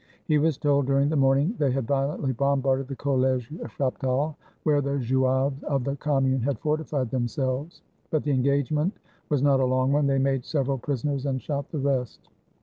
[0.25, 4.97] He was told during the morning they had violently bombarded the College Chaptal, where the
[4.99, 8.97] Zouaves of the Commune had fortified themselves; but the engagement
[9.29, 12.29] was not a long one, they made sev eral prisoners and shot the rest.